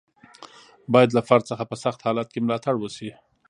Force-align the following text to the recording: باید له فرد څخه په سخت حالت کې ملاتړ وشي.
باید 0.93 1.09
له 1.17 1.21
فرد 1.27 1.43
څخه 1.51 1.63
په 1.69 1.75
سخت 1.83 1.99
حالت 2.05 2.27
کې 2.31 2.43
ملاتړ 2.45 2.75
وشي. 2.79 3.11